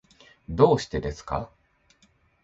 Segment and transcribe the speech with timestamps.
[0.49, 1.51] どうしてですか。